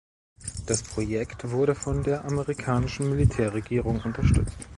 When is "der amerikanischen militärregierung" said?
2.01-4.01